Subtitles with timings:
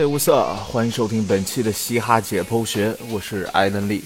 [0.00, 4.02] 嘿，乌瑟，欢迎收听本期的嘻哈解剖学，我是艾伦利。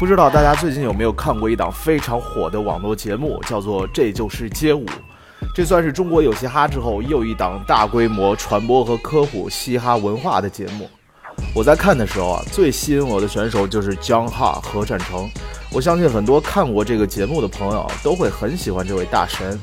[0.00, 4.86] 不知道大家最近有没有看过一档非常火的网络节目，叫做《这就是街舞》。
[5.54, 10.88] 这算是中国有嘻哈之后又一档大规模传播和科普嘻哈文化的节目。
[11.56, 15.26] 我在看的时候啊，最吸引我的选手就是江哈何战成。
[15.72, 19.58] 我相信很多看过这个节目的朋友都会很喜欢这位大神。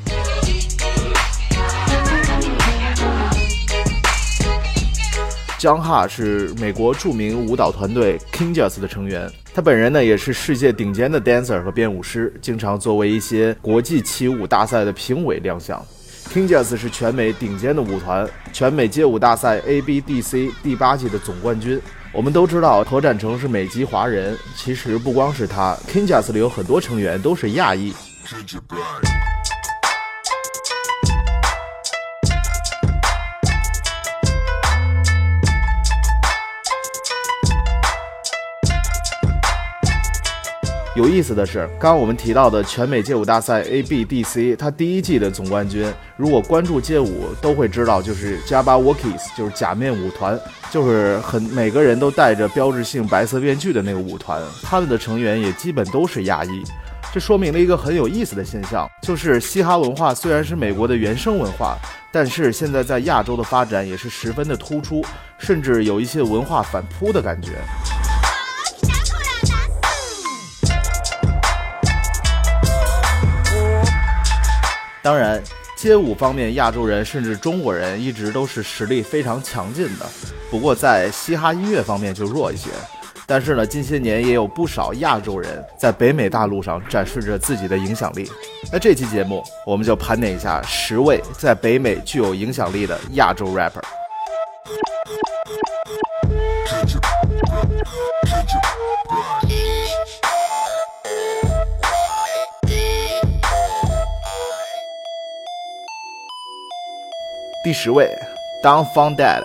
[5.59, 15.80] 江哈是美国著名舞蹈团队 King Jazz 的成员，他本人呢也是世界顶尖的 dancer 和编舞师，经常作为一些国际起舞大赛的评委亮相。
[16.31, 21.80] King Jas 是全美顶尖的舞团，全美街舞大赛 ABDC 第八季的总冠军。
[22.11, 27.93] 我们都知道何展成是美籍华人，其实不光是他，King Jas 里有很多成员都是亚裔。
[40.95, 56.64] 有意思的是，刚刚我们提到的全美街舞大赛 ABDC，它第一季的总冠军，如果关注街舞都会知道，就是 Jabba Walkies，就是假面舞团，就是很每个人都戴着标志性白色面具的那个舞团，他们的成员也基本都是亚裔。
[57.11, 61.75] 这说明了一个很有意思的现象，就是嘻哈文化虽然是美国的原生文化，
[62.11, 65.03] 但是现在在亚洲的发展也是十分的突出，
[65.39, 67.53] 甚至有一些文化反扑的感觉。
[75.03, 75.43] 当然，
[75.75, 80.05] 街舞方面，亚洲人甚至中国人一直都是实力非常强劲的。
[80.49, 82.69] 不过在嘻哈音乐方面就弱一些。
[83.25, 88.30] 但是呢，近些年也有不少亚洲人在北美大陆上展示着自己的影响力。
[88.71, 94.02] 那这期节目，我们就盘点一下十位在北美具有影响力的亚洲 rapper。
[107.63, 108.13] 第十位
[108.61, 109.41] ，Don Fun Dad。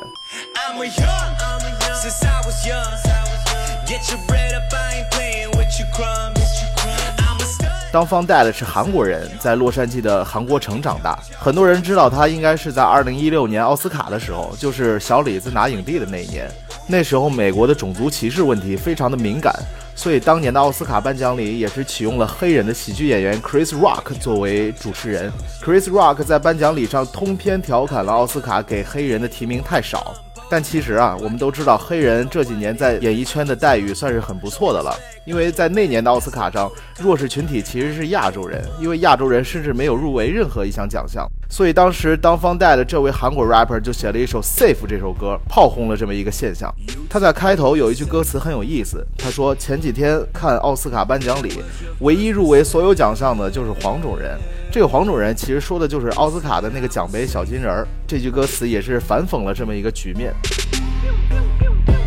[7.92, 11.16] Don Fun Dad 是韩国人，在洛杉矶的韩国城长大。
[11.38, 16.50] 很多人知道他应该是在2016年奥斯卡的时候，就是小李子拿影帝的那一年。
[16.88, 19.54] 那时候美国的种族歧视问题非常的敏感。
[19.94, 25.30] 所以当年的奥斯卡颁奖礼也是启用了黑人的喜剧演员 Chris Rock 作为主持人。
[25.60, 30.14] Chris Rock 在颁奖礼上通篇调侃了奥斯卡给黑人的提名太少。
[30.50, 34.96] 但其实啊，我们都知道黑人这几年在演艺圈的待遇算是很不错的了。
[35.26, 41.28] 因为在那年的奥斯卡上，弱势群体其实是亚洲人，因为亚洲人甚至没有入围任何一项奖项。
[41.50, 46.72] 所以当时当方带的这位韩国 rapper 就写了一首《Safe》这首歌，炮轰了这么一个现象。
[47.08, 51.62] 他在开头有一句歌词很有意思，他说前几天看奥斯卡颁奖礼，
[52.00, 54.38] 唯一入围所有奖项的就是黄种人。
[54.70, 57.88] 这个黄种人其实说的就是奥斯卡的那个奖杯小金人儿。
[58.06, 60.34] 这句歌词也是反讽了这么一个局面。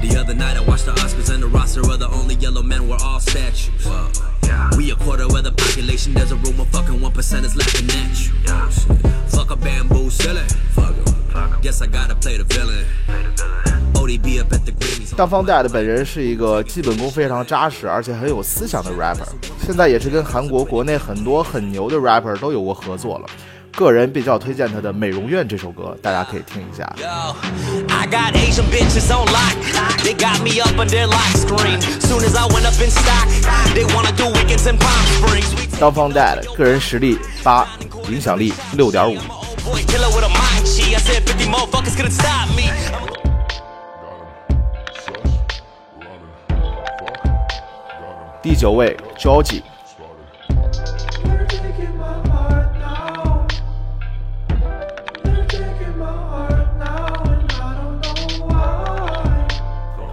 [0.01, 0.60] the other night
[15.16, 19.26] 当方 dad 本人是一个基本功非常扎实，而且很有思想的 rapper。
[19.64, 23.26] 现在也是跟韩国国内很多很牛的 rapper 都有过合作了。
[23.73, 26.93] 个人比较推荐他的《美容院》这首歌，大家可以听一下。
[35.79, 37.67] 当方 dad 个人实力八，
[38.09, 39.17] 影响力六点五。
[48.43, 49.70] 第九位，Georgie。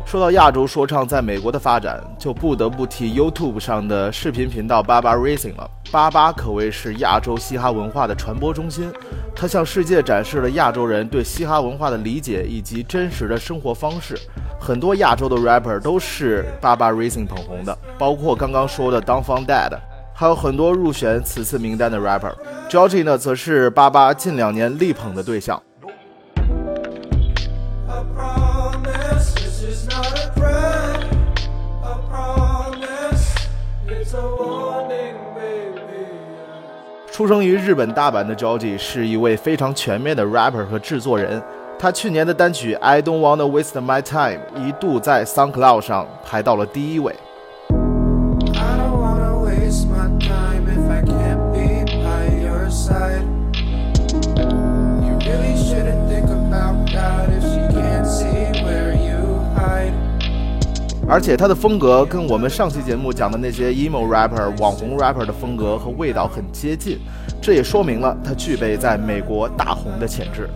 [0.08, 5.70] 说到亚洲说唱在美国的发展，就不得不提 YouTube 上的视频频道巴巴 Racing 了。
[5.92, 8.90] 巴巴可谓是亚洲嘻哈文化的传播中心，
[9.36, 14.18] 它向世界展示了亚洲人对嘻哈文化的理解以及真实的生活方式。
[14.58, 19.78] 很多亚洲的 rapper 都是巴巴 Racing 捧红的，包括刚刚说的 Don Fun Dad，
[20.14, 22.32] 还有很多入选此次名单的 rapper。
[22.70, 25.62] Georgie 呢，则是巴巴近两年力捧的对象。
[29.86, 30.28] not a
[31.82, 33.34] a promise
[33.86, 36.06] it's a warning baby
[37.10, 41.42] 出生于日本大阪的 joji 是一位非常全面的 rapper 和制作人
[41.78, 47.14] 他去年的单曲 i don't wanna waste my time 一度在 soundcloud 上排到了第一位
[61.10, 66.98] 而且他的风格跟我们上期节目讲的那些 emo rapper、网红 rapper 的风格和味道很接近，
[67.40, 70.50] 这也说明了他具备在美国大红的潜质。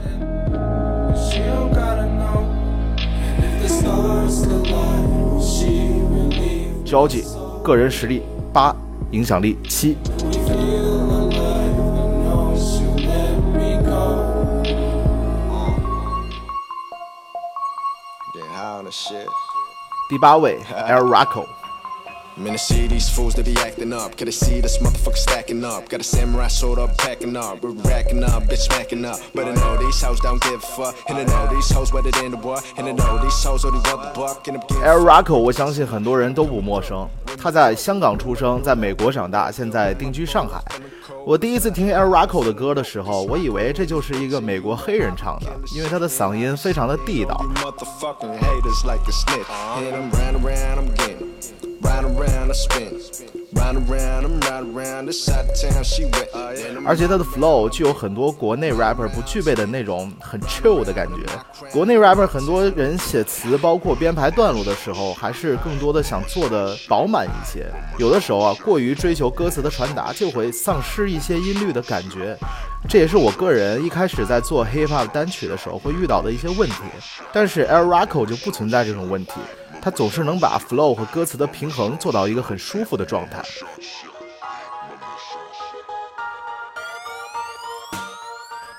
[6.85, 7.25] Georgie，
[7.63, 8.23] 个人实力
[8.53, 8.77] 八，
[9.13, 9.97] 影响力七。
[20.13, 21.62] 第八位，El Raco。
[22.39, 24.17] Man, I see these fools that be acting up.
[24.17, 25.91] Gotta see this motherfucker stacking up.
[25.91, 27.63] Got a samurai sword up, packing up.
[27.63, 29.21] We're racking up, bitch smacking up.
[29.35, 30.95] But I know these hoes don't give a fuck.
[31.11, 32.65] And I know these hoes wetter than the what.
[32.79, 34.49] And I know these hoes only want the buck.
[34.49, 37.07] And I'm getting El Rocco，我相信很多人都不陌生。
[37.37, 40.59] 他在香港出生，在美国长大，现在定居上海。
[41.27, 47.39] 我第一次听 El Rocco 的歌的时候，我以为这就是一个美国黑人唱的，因为他的嗓音非常的地道。
[56.85, 61.15] 而且他的 flow 具有很多国内 rapper 不具备的那种很 chill 的感觉。
[61.73, 67.67] 国内 rapper 很多人写词，包括编排段落的时候，还是更多的想做的饱满一些。
[67.99, 72.37] 有的时候啊，过于追求歌词的传达，就会丧失一些音律的感觉。
[72.89, 76.77] 这也是我个人一开始在做 hip hop 单曲的时候会遇到的一些问题。
[77.33, 79.33] 但是 El Rocco 就不存在这种问题。
[79.83, 83.43] 他总是能把 flow 和歌词的平衡做到一个很舒服的状态。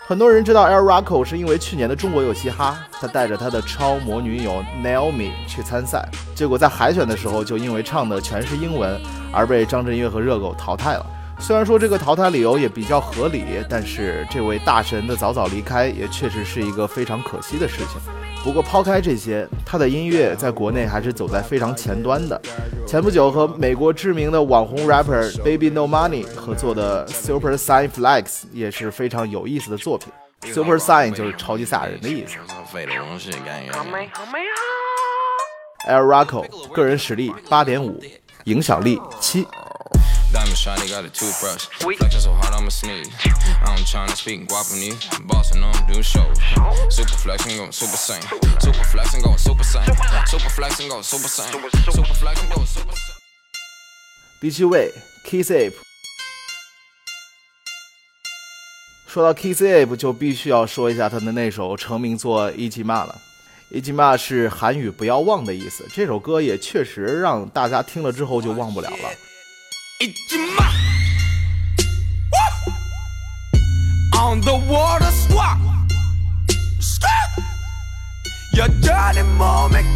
[0.08, 8.98] 很多人知道 El Rocco 是因为去年的中国有嘻哈，他带着他的超模女友 Naomi 去参赛，结果在海选的时候就因为唱的全是英文
[9.34, 11.06] 而被张震岳和热狗淘汰了。
[11.46, 18.00] 虽然说这个淘汰理由也比较合理，但是这位大神的早早离开也确实是一个非常可惜的事情。
[18.46, 22.42] 不过抛开这些，他的音乐在国内还是走在非常前端的。
[22.88, 30.14] 前不久和美国知名的网红 rapper Baby No Money 合作的 Super Saiyan Flex 也是非常有意思的作品。
[30.54, 32.38] Super Saiyan 就是超级赛亚人的意思。
[35.90, 38.02] El Rocco 个人实力八点五，
[38.46, 39.46] 影响力七。
[40.34, 41.68] Time shine，you got a toothbrush
[54.42, 54.92] 第七位
[55.26, 55.74] ，Kiss Ape。
[59.08, 63.22] 说到 Kiss Ape，就必须要说一下他的那首成名作《一级骂》了。
[63.70, 69.10] 一级骂是韩语“不要忘”的意思，这首歌也确实让大家听了之后就忘不了了。
[70.04, 70.12] On
[74.42, 75.58] the water squat.
[78.54, 79.93] Your dirty moment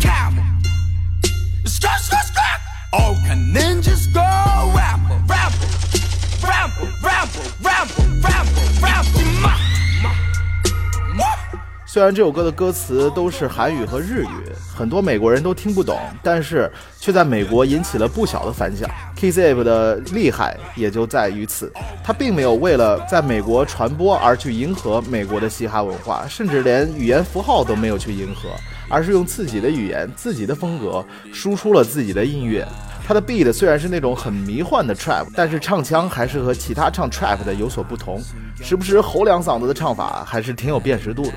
[11.98, 18.88] 虽然这首歌的歌词都是韩语和日语，很多美国人都听不懂，但是却在美国引起了不小的反响。
[19.20, 21.74] KZAP 的厉害也就在于此，
[22.04, 28.50] 他并没有为了在美国传播而去迎合美国的嘻哈文化，甚至连语言符号都没有去迎合，
[28.88, 32.63] 而是用自己的语言、自己的风格输出了自己的音乐。
[33.08, 38.22] 他的 beat 虽然是那种很迷幻的 trap，但是唱腔还是和其他唱 trap 的有所不同，
[38.62, 41.34] 时不时吼两嗓子的唱法还是挺有辨识度的。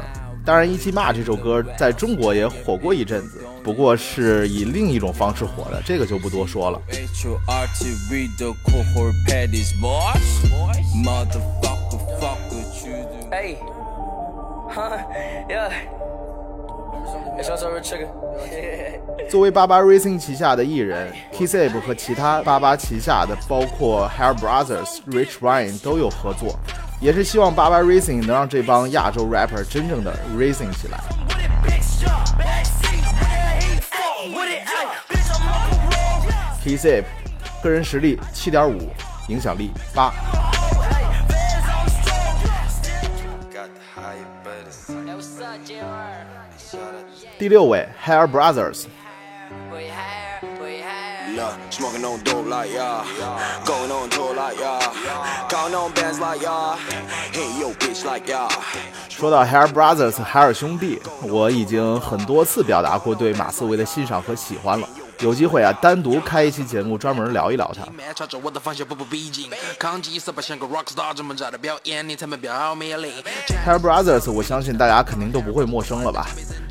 [0.50, 6.82] 当然，一起骂这首歌在中国也火过一阵子，不过是以另一种方式火的，这个就不多说了。
[19.28, 26.58] 作为八八 Racing 旗下的艺人，Kiss Ape 和其他八八旗下的，包括 Hair Brothers、Rich Ryan 都有合作。
[27.00, 31.00] 也是希望八八 Racing 能让这帮亚洲 rapper 真正的 racing 起来。
[36.62, 37.04] Kiss Ape
[37.62, 38.90] 个人实力七点五，
[39.28, 40.12] 影响力八。
[47.38, 48.84] 第六位 Hair Brothers。
[59.08, 64.88] 说到 Hair Brothers 海尔兄弟，我已经很多次表达过对马思唯的欣赏和喜欢了。
[65.20, 67.84] 有机会啊，单独开一期节目专门聊一聊他。
[73.66, 76.26] Hair Brothers，我相信大家肯定都不会陌生了吧？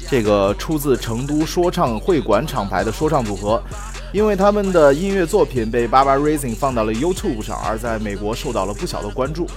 [0.10, 3.62] 这个出自成都说唱会馆厂牌的说唱组合，
[4.12, 9.48] 因为他们的音乐作品被 Baba Rising 放到了 YouTube 上，而在美国受到了不小的关注。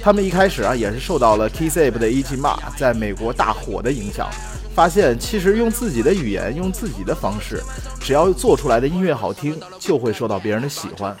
[0.00, 4.28] 他们一开始啊，也是受到了 Kissap 的一记骂，在美国大火的影响。
[4.74, 7.60] 发现其实用自己的语言，用自己的方式，
[8.00, 11.14] 只要做出来的音乐好听，就会受到别人的喜欢。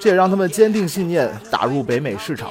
[0.00, 2.50] 这也让他们坚定信念，打入北美市场。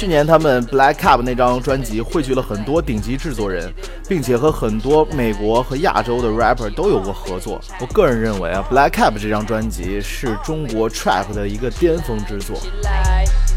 [0.00, 3.70] 去年他们 Blackcap 那张专辑汇聚了很多顶级制作人，
[4.08, 7.60] 并且和很多美国和亚洲的 rapper 都有过合作。
[7.78, 12.56] 我个人认为啊，Blackcap 这张专辑是中国 trap 的一个巅峰之作。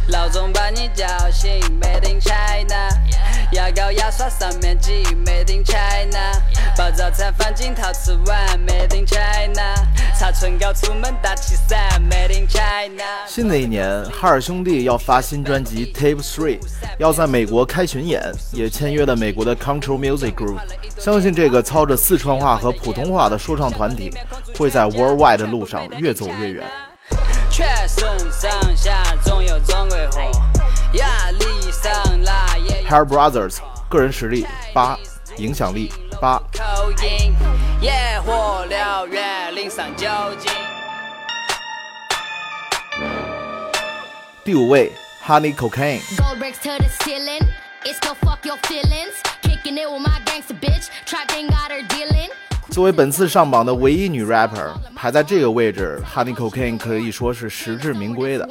[0.10, 2.90] 老总把你叫醒，Made in China，
[3.53, 6.41] 牙膏牙刷上面挤，Made in China，
[6.75, 9.75] 把早餐放进陶瓷碗，Made in China，
[10.17, 11.79] 擦唇膏出门打气伞
[12.10, 13.03] ，Made in China。
[13.27, 16.60] 新的一年，哈尔兄弟要发新专辑 Tape Three，
[16.98, 20.57] 要在美国开巡演，也签约了美国的 Control Music Group。
[20.98, 24.12] 相信这个操着四川话和普通话的说唱团体，
[24.57, 26.65] 会在 Worldwide 的路上越走越远。
[27.51, 30.33] 全身上下总有总归火，压力上
[32.94, 33.58] Hair Brothers
[33.90, 34.96] 个人实力八，
[35.38, 36.40] 影响力八。
[37.82, 37.92] 野
[38.24, 40.08] 火燎原，淋上酒
[40.38, 40.52] 精。
[44.44, 44.92] 第五位
[45.26, 46.02] ，Honey Cocaine。
[52.70, 58.48] 作为本次上榜的唯一女 rapper，排在这个位置，Honey Cocaine 可以说是实至名归的。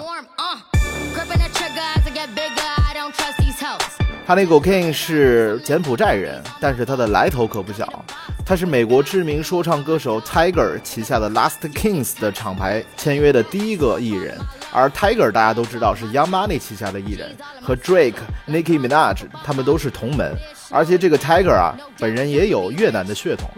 [4.25, 8.05] Honey Cocaine 是柬埔寨人，但是他的来头可不小。
[8.47, 14.39] 他是美国知名说唱歌手 Tiger 旗下的 Last Kings 的厂牌签约的第一个艺人。
[14.73, 18.15] 而 Tiger 大家都知道是 Young Money 旗下的艺人，和 Drake、
[18.49, 20.35] Nicki Minaj 他们都是同门。
[20.71, 23.51] 而且这个 Tiger 啊，本人也有越南的血统。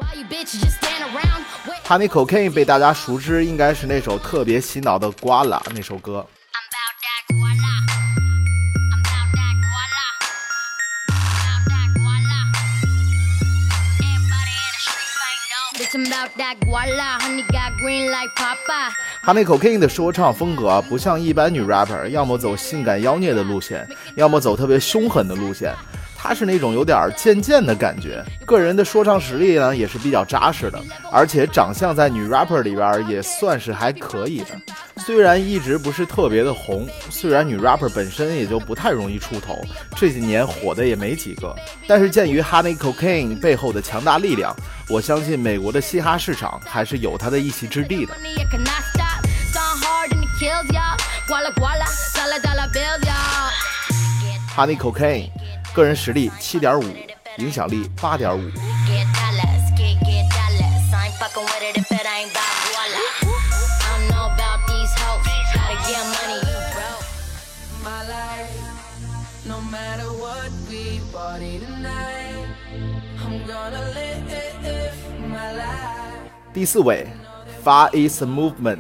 [1.87, 6.27] Honey Cocaine 被大家熟知，应该是那首特别洗脑的《瓜啦》那首歌。
[19.23, 23.87] 哈密口 King 的说唱风格不像一般女 rapper，要么走性感妖孽的路线，
[24.17, 25.73] 要么走特别凶狠的路线。
[26.17, 30.83] 她是那种有点贱贱的感觉，个人的说唱实力呢也是比较扎实的，
[31.13, 34.47] 而且长相在女 rapper 里边也算是还可以的。
[34.99, 39.61] 虽然一直不是特别的红，虽然女 rapper 本身也就不太容易出头，
[39.97, 41.55] 这几年火的也没几个，
[41.87, 44.55] 但是鉴于 Honey Cocaine 背后的强大力量，
[44.89, 48.17] 我相信美国的嘻哈市场还是有它的一席之地的。
[54.57, 55.31] Honey Cocaine。
[55.75, 56.85] 个人实力七点五，
[57.39, 58.49] 影响力八点五。
[76.55, 77.05] 第四位
[77.65, 78.79] ，Far East Movement。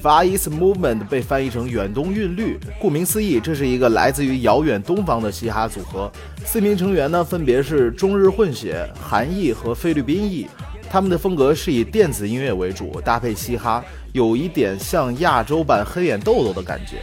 [0.00, 6.12] Far East Movement 被翻译成远东韵律，顾名思义，这是一个来自于遥远东方的嘻哈组合。
[6.44, 10.46] 四名成员呢，分别是中日混血、韩裔和菲律宾裔。
[10.88, 13.82] 他们的风格是以电子音乐为主，搭配嘻哈，
[14.12, 17.00] 有一点像亚洲版黑眼豆豆的感觉。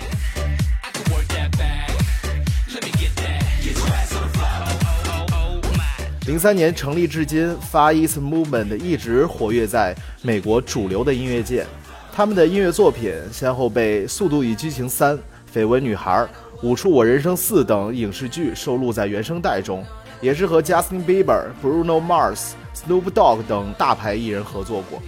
[6.29, 11.65] 零三年成立至今，Far East Movement 一直活跃在美国主流的音乐界。
[12.13, 15.17] 他们的音乐作品先后被《速度与激情三》
[15.51, 16.12] 《绯闻女孩》
[16.62, 19.83] 《舞出我人生四》等影视剧收录在原声带中，
[20.21, 25.01] 也是和 Justin Bieber、Bruno Mars、Snoop Dogg 等大牌艺人合作过。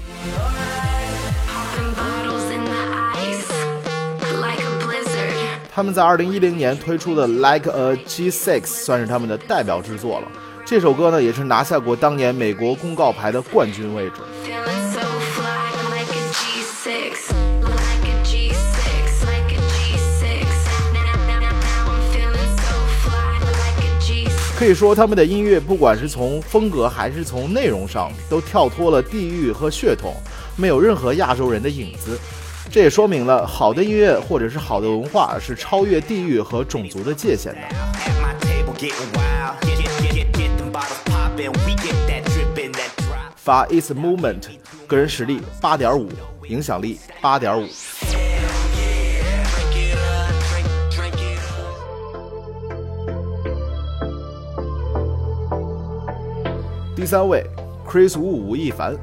[5.71, 10.27] 他们在2010年推出的《Like a G6》算是他们的代表之作了。
[10.71, 14.21] 这首歌呢，也是拿下过当年美国公告牌的冠军位置。
[24.57, 30.13] 可以说，他们的音乐不管是从风格还是从内容上，都跳脱了地域和血统，
[30.55, 32.17] 没有任何亚洲人的影子。
[32.71, 37.59] 这也说明了，好的音乐或者是好的文化是超越地域和种族的界限的。
[43.35, 44.43] 发 It's Movement，
[44.87, 46.09] 个人实力八点五，
[46.47, 47.67] 影响力八点五。
[56.95, 57.43] 第三位
[57.87, 58.95] ，Chris Wu 吴亦凡。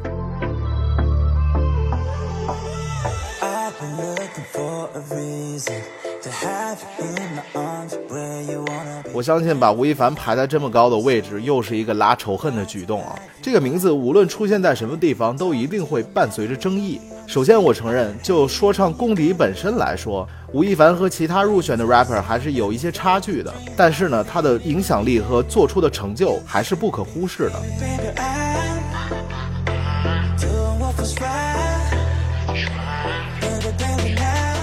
[9.12, 13.18] 我相信把吴亦凡排在这么高的位置，又是一个拉仇恨的举动啊！
[13.40, 17.00] 这个名字无论出现在什么地方，都一定会伴随着争议。
[17.26, 23.52] 首先，我承认，就说唱功底本身来说，吴亦凡和其他入选的 rapper 还是有一些差距的。
[23.76, 27.54] 但是呢，他的影响力和做出的成就还是不可忽视的。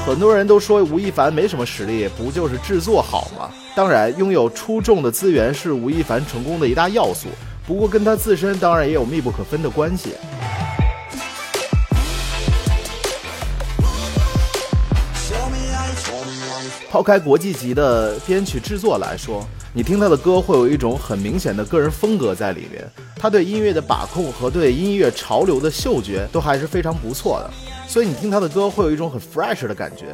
[0.06, 3.50] 很多人都说吴亦凡没什么实力，不就是制作好吗？
[3.76, 7.28] 当然，拥有出众的资源是吴亦凡成功的一大要素，
[7.66, 10.12] 不过跟他自身当然也有密不可分的关系。
[16.92, 22.88] 抛开国际级的编曲制作来说，你听他的歌会有一种很明显的个人风格在里面。
[23.18, 27.75] 他对音乐的把控和对音乐潮流的嗅觉都还是非常不错的。
[27.88, 30.08] 所以你听他的歌会有一种很 fresh 的感觉，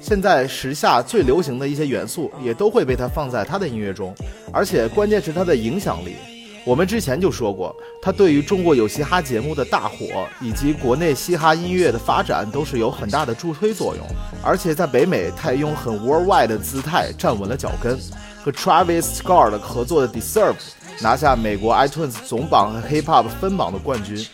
[0.00, 4.14] 现在时下最流行的一些元素也都会被他放在他的音乐中，
[4.52, 6.16] 而且关键是他的影响力。
[6.64, 14.04] 我们之前就说过，他对于中国有嘻哈节目的大火以及国内嘻哈音乐的发展都是有很大的助推作用。
[14.42, 17.96] 而且在北美，他也用很 worldwide 的姿态站稳了脚跟，
[18.42, 20.56] 和 Travis Scott 合作的 Deserve
[21.00, 24.26] 拿下美国 iTunes 总榜和 Hip Hop 分榜的冠军。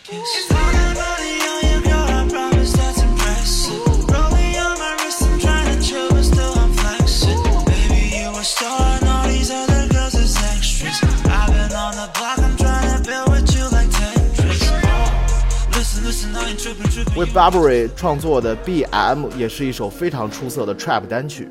[17.15, 21.47] 为 Burberry 创作的 BM 也是一首非常出色的 Trap 单曲。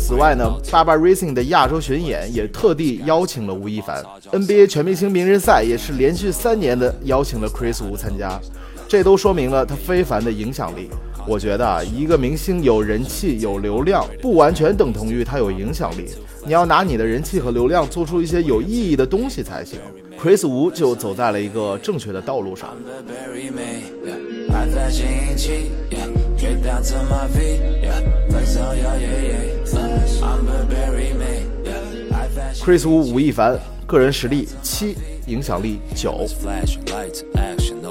[0.00, 4.02] 此外呢，Baba Racing 的亚洲巡演也特地邀请了吴亦凡。
[4.32, 8.40] NBA 全明星名人赛也是连续三年的邀请了 Chris Wu 参加，
[8.88, 10.88] 这都说明了他非凡的影响力。
[11.28, 16.06] 我觉得啊，一个明星有人气、有流量，不完全等同于他有影响力。
[16.46, 19.78] 你要拿你的人气和流量做出一些有意义的东西才行。
[20.18, 22.70] Chris Wu 就走在了一个正确的道路上。
[32.64, 34.95] Chris Wu 吴亦凡，个人实力七，
[35.27, 36.27] 影响力九。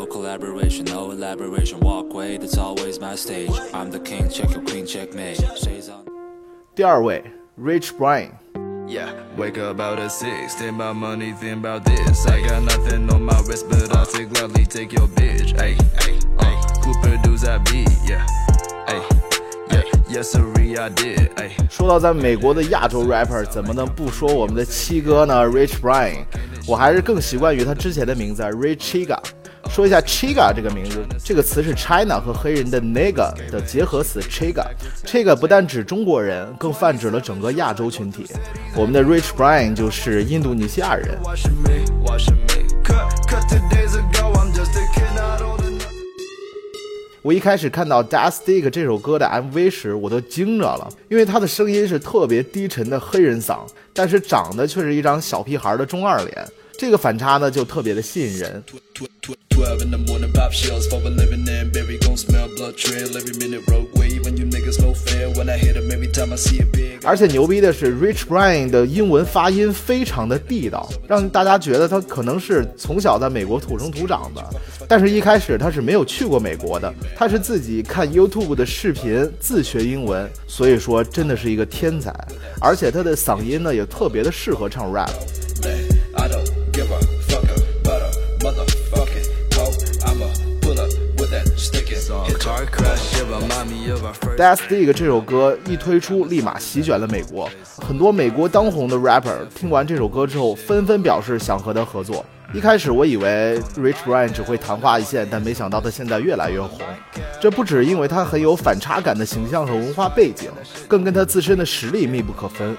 [0.07, 1.79] collaboration, no elaboration.
[1.81, 3.51] Walk away, that's always my stage.
[3.72, 5.40] I'm the king, check your queen, checkmate.
[5.88, 6.05] on.
[6.75, 7.25] 第二位，
[7.57, 12.27] Rich Brian。Yeah, wake up about at six, think about money, think about this.
[12.27, 15.59] I got nothing on my wrist, but I'll take gladly take your bitch.
[15.59, 16.55] Ay, ay, ay.
[16.85, 17.88] Who produce that beat?
[18.07, 18.27] Yeah,
[18.88, 19.01] ay,
[21.70, 26.24] 说到在美国的亚洲 rapper，怎么能不说我们的七哥呢？Rich Brian，
[26.65, 29.17] 我还是更习惯于他之前的名字 Rich Chiga。
[29.70, 34.65] 说一下 Chiga 这个名字，这个词是 China 和黑人的 nigga 的结合词 Chiga。
[35.06, 38.26] Chiga 不但指中国人，更泛指了整个亚洲群体。
[38.76, 41.17] 我们的 Rich Brian 就是印度尼西亚人。
[47.28, 56.48] 我一开始看到《Dastic》这首歌的 MV 时，我都惊着了，因为他的声音是特别低沉的黑人嗓，但是长得却是一张小屁孩的中二脸。
[56.80, 58.63] 这个反差呢，就特别的吸引人。
[67.03, 74.43] 而且牛逼的是，rich Brian 的英文发音非常的地道，让大家觉得他可能是从小在美国土生土长的。
[74.89, 82.13] 但是，一开始他是没有去过美国的，他是自己看 YouTube 的视频自学英文，所以说真的是一个天才。
[82.60, 85.10] 而且他的嗓音呢，也特别的适合唱 rap。
[94.38, 97.50] Death Dig》这首歌一推出，立马席卷了美国。
[97.86, 102.26] 很多美国当红的 rapper 听完这首歌之后，纷纷表示想和他合作。
[102.54, 106.80] 一开始我以为 Rich Brian 只会昙花一现，但没想到他现在越来越红。
[107.41, 110.50] 这不只因为他很有反差感的形象和文化背景，
[110.88, 112.76] 更跟他自身的实力密不可分。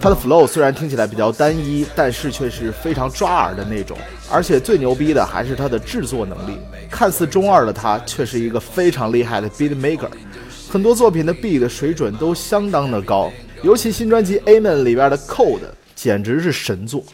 [0.00, 3.96] 他的 flow 虽然听起来比较单一，但是却是非常抓耳的那种。
[4.30, 6.58] 而且最牛逼的还是他的制作能力。
[6.90, 10.08] 看似中二的他，却是一个非常厉害的 beat maker。
[10.70, 15.60] 很多作品的 beat 水准都相当的高，尤其新专辑《Amen》里边的 Code
[15.94, 17.04] 简直是神作。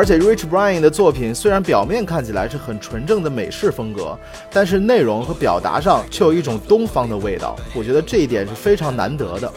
[0.00, 4.18] 而且，Rich Brian 的作品虽然表面看起来是很纯正的美式风格，
[4.50, 7.54] 但是内容和表达上却有一种东方的味道。
[7.74, 9.52] 我觉得这一点是非常难得的。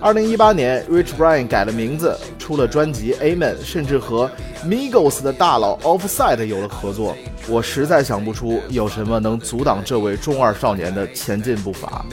[0.00, 4.30] 二零一八年，Rich Brian 改了名字，出了专辑《Amen》，甚至和
[4.64, 7.16] Migos 的大佬 Offset 有了合作。
[7.48, 12.06] 我实在想不出有什么能阻挡这位中二少年的前进步伐。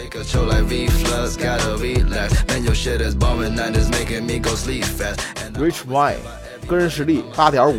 [5.54, 6.45] Rich Brian。
[6.66, 7.76] 个人实力八点五，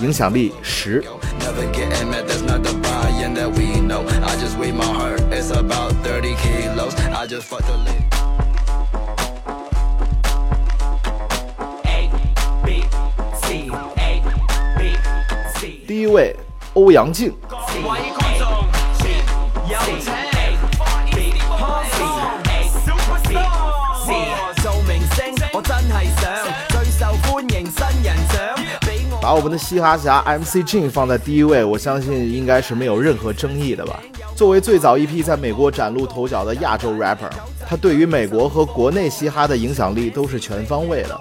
[0.00, 1.04] 影响力十。
[15.86, 16.36] 第一位，
[16.74, 17.34] 欧阳靖。
[29.28, 34.00] 把我们的嘻哈侠 MC Jin 放在第一位，我相信应该是没有任何争议的吧。
[34.34, 37.28] 作为最早一批在美国崭露头角的亚洲 rapper，
[37.68, 41.20] 他对于美国和国内嘻哈的影响力都是全方位的。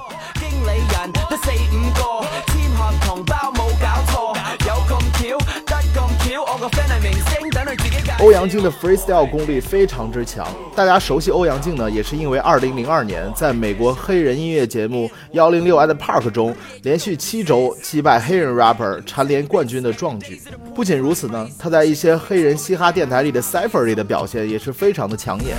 [8.20, 20.42] 欧阳靖的 freestyle 功力非常之强，大家熟悉欧阳靖呢，也是因为2002年在美国黑人音乐节目106 at Park 中连续七周击败黑人 rapper 蝉联冠军的壮举。
[20.74, 25.56] 不仅如此呢，他在一些黑人嘻哈电台里的 cipher 里的表现也是非常的抢眼。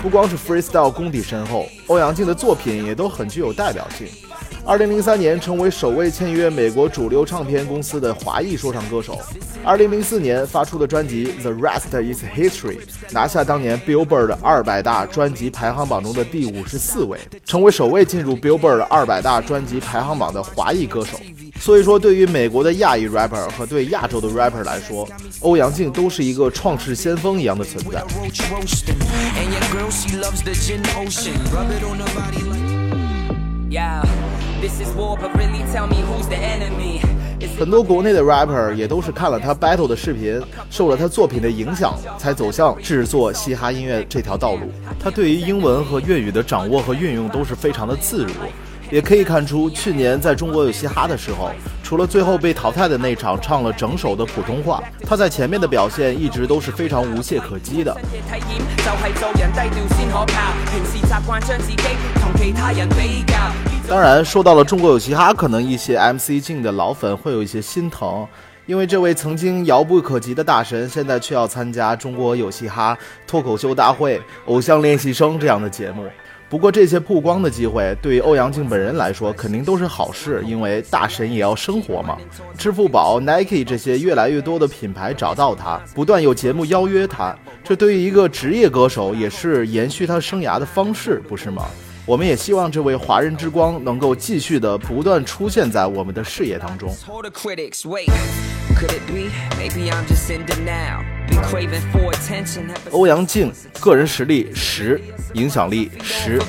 [0.00, 4.06] 不光是 freestyle 功底深厚，欧阳靖的作品也都很具有代表性。
[4.64, 9.18] 二零零三年成为首位签约美国主流唱片公司的华裔说唱歌手。
[9.64, 12.78] 二零零四年发出的专辑《The Rest Is History》
[13.10, 21.18] 拿下当年 Billboard 二百大专辑排行榜中的第五十四位，成为首位进入 Billboard 二百大专辑排行榜的华裔歌手。
[21.60, 25.06] 所以说，对于美国的亚裔 rapper 和对亚洲的 rapper 来说，
[25.40, 28.02] 欧阳靖都是一个创世先锋一样的存在。
[37.58, 44.62] 很多国内的 rapper 也都是看了他 battle 的视频，受了他作品的影响，才走向制作嘻哈音乐这条道路。
[44.98, 48.32] 他对于英文和粤语的掌握和运用都是非常的自如。
[48.90, 51.50] 也可以看出，去年在中国有嘻哈的时候，
[51.82, 57.96] 除了最后被淘汰的那场唱了整首的普通话，他在前面的表现一直都是非常无懈可击的。
[63.88, 68.26] 当然，说到了中国有嘻哈，可能一些 MC 镜的老粉会有一些心疼，
[68.66, 76.04] 因为这位曾经遥不可及的大神，现在却要参加中国有嘻哈脱口秀大会、偶像练习生这样的节目。
[76.50, 82.18] 不过这些曝光的机会对于欧阳靖本人来说肯定都是好事，因为大神也要生活嘛。
[82.58, 87.32] 支付宝、Nike 这些越来越多的品牌找到他，不断有节目邀约他，
[87.62, 91.66] 这对于一个职业歌手也是延续他生涯的方式，不是吗？
[92.04, 96.92] 我们也希望这位华人之光能够继续的不断出现在我们的视野当中。
[102.90, 105.00] 欧阳靖，个人实力十，
[105.34, 106.40] 影响力十。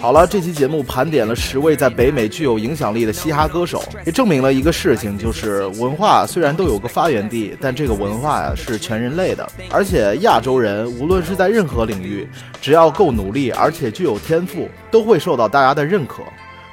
[0.00, 12.26] 好了，这期节目盘点了十位在北美具有影响力的嘻哈歌手，也证明了一个事情，就是文化虽然都有个发源地，但这个文化呀是全人类的，而且亚洲人无论是在任何领域，
[12.60, 16.22] 只要够努力，而且具有天赋，都会受到大家的认可。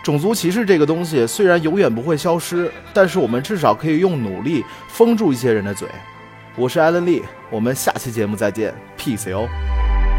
[0.03, 5.87] 种族歧视这个东西虽然永远不会消失，但是我们至少可以用努力封住一些人的嘴。
[6.55, 9.47] 我是艾伦利，我们下期节目再见，peace 哟。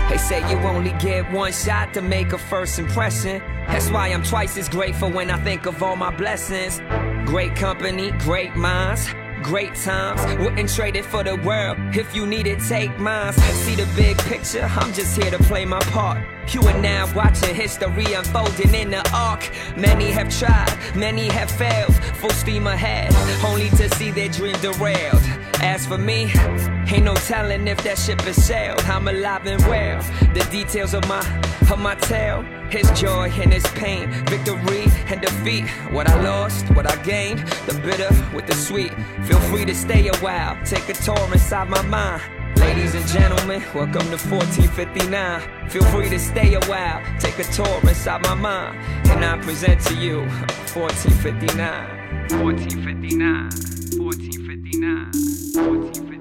[0.08, 3.40] They say you only get one shot to make a first impression.
[3.68, 6.80] That's why I'm twice as grateful when I think of all my blessings.
[7.26, 9.08] Great company, great minds.
[9.42, 11.76] Great times, wouldn't trade it for the world.
[11.94, 13.32] If you need it, take mine.
[13.32, 16.24] See the big picture, I'm just here to play my part.
[16.48, 19.50] You are now watching history unfolding in the arc.
[19.76, 21.94] Many have tried, many have failed.
[22.16, 23.12] Full steam ahead,
[23.44, 25.22] only to see their dream derailed.
[25.62, 26.32] As for me,
[26.92, 28.80] ain't no telling if that ship has sailed.
[28.80, 30.02] I'm alive and well.
[30.34, 31.20] The details of my
[31.70, 35.68] of my tale, his joy and his pain, victory and defeat.
[35.92, 38.92] What I lost, what I gained, the bitter with the sweet.
[39.24, 42.22] Feel free to stay a while, take a tour inside my mind.
[42.56, 45.70] Ladies and gentlemen, welcome to 1459.
[45.70, 48.76] Feel free to stay a while, take a tour inside my mind,
[49.10, 50.22] and I present to you
[50.74, 52.38] 1459.
[52.42, 53.50] 1459.
[53.98, 54.41] 1459.
[54.72, 55.10] 59.
[55.52, 56.11] 14